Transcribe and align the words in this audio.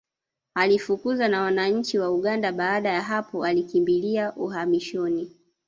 Alifukuzwa 0.55 1.27
na 1.27 1.41
wananchi 1.41 1.99
wa 1.99 2.11
Uganda 2.11 2.51
baada 2.51 2.89
ya 2.89 3.01
hapo 3.01 3.45
alikimbilia 3.45 4.35
uhamishoni 4.35 5.35